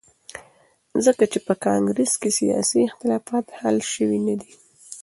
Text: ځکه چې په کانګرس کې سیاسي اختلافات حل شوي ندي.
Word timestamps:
ځکه 1.05 1.23
چې 1.31 1.39
په 1.47 1.53
کانګرس 1.65 2.11
کې 2.21 2.29
سیاسي 2.39 2.79
اختلافات 2.83 3.45
حل 3.59 3.77
شوي 3.93 4.19
ندي. 4.27 4.51